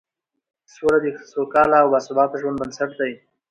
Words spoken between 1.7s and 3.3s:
او باثباته ژوند بنسټ دی